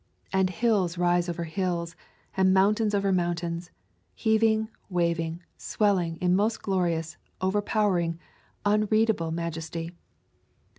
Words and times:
And 0.33 0.49
hills 0.49 0.97
rise 0.97 1.29
over 1.29 1.43
hills, 1.43 1.95
and 2.35 2.51
mountains 2.51 2.95
over 2.95 3.11
mountains, 3.13 3.69
heaving, 4.15 4.67
waving, 4.89 5.43
swelling, 5.59 6.15
in 6.15 6.35
most 6.35 6.63
glorious, 6.63 7.17
overpowering, 7.39 8.17
unreadable 8.65 9.29
maj 9.31 9.59
esty. 9.59 9.91